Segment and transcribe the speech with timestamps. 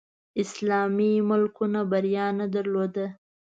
[0.41, 3.05] اسلامي ملکونو بریا نه درلوده